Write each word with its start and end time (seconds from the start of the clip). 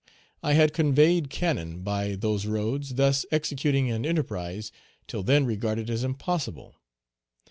I 0.41 0.53
had 0.53 0.73
conveyed 0.73 1.29
cannon 1.29 1.83
by 1.83 2.15
those 2.15 2.47
roads, 2.47 2.95
thus 2.95 3.23
executing 3.31 3.91
an 3.91 4.03
enterprise 4.03 4.71
till 5.07 5.21
then 5.21 5.45
regarded 5.45 5.91
as 5.91 6.03
impossible. 6.03 6.73